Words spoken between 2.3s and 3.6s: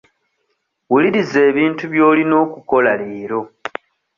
okukola leero.